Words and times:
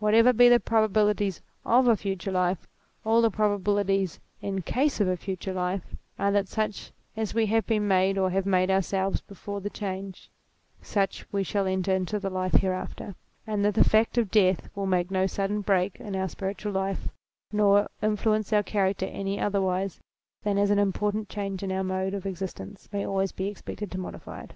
Whatever 0.00 0.32
be 0.32 0.48
the 0.48 0.58
probabilities 0.58 1.40
of 1.64 1.86
a 1.86 1.96
future 1.96 2.32
life, 2.32 2.66
all 3.04 3.22
the 3.22 3.30
probabilities 3.30 4.18
in 4.40 4.62
case 4.62 5.00
of 5.00 5.06
a 5.06 5.16
future 5.16 5.52
life 5.52 5.94
are 6.18 6.32
that 6.32 6.48
such 6.48 6.90
as 7.16 7.32
we 7.32 7.46
have 7.46 7.64
been 7.64 7.86
made 7.86 8.18
or 8.18 8.30
have 8.30 8.44
made 8.44 8.72
ourselves 8.72 9.20
before 9.20 9.60
the 9.60 9.70
change, 9.70 10.28
such 10.80 11.26
we 11.30 11.44
shall 11.44 11.68
enter 11.68 11.94
into 11.94 12.18
the 12.18 12.28
life 12.28 12.54
hereafter; 12.54 13.14
and 13.46 13.64
that 13.64 13.74
the 13.74 13.88
fact 13.88 14.18
of 14.18 14.32
death 14.32 14.68
will 14.74 14.86
make 14.86 15.12
no 15.12 15.28
sudden 15.28 15.60
break 15.60 15.94
in 16.00 16.16
our 16.16 16.28
spiritual 16.28 16.72
life, 16.72 17.08
nor 17.52 17.86
influence 18.02 18.52
our 18.52 18.64
character 18.64 19.06
any 19.06 19.38
otherwise 19.38 20.00
than 20.42 20.58
as 20.58 20.72
any 20.72 20.82
important 20.82 21.28
change 21.28 21.62
in 21.62 21.70
our 21.70 21.84
mode 21.84 22.14
of 22.14 22.26
existence 22.26 22.88
may 22.92 23.06
always 23.06 23.30
be 23.30 23.46
expected 23.46 23.92
to 23.92 23.98
modify 24.00 24.42
it. 24.42 24.54